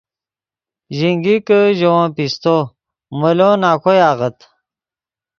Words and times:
ژینگیکے 0.97 1.59
ژے 1.77 1.87
ون 1.93 2.07
پیستو 2.17 2.57
مولو 3.19 3.49
نکوئے 3.61 4.01
آغت 4.11 4.37